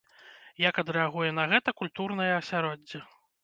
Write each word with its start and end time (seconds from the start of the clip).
Як 0.69 0.79
адрэагуе 0.83 1.29
на 1.41 1.47
гэта 1.53 1.77
культурнае 1.85 2.29
асяроддзе? 2.41 3.07